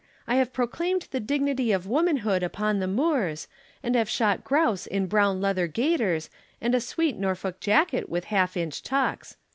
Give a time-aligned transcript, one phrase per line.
[0.25, 3.47] I have proclaimed the dignity of womanhood upon the moors,
[3.83, 8.57] and have shot grouse in brown leather gaiters and a sweet Norfolk jacket with half
[8.57, 9.37] inch tucks.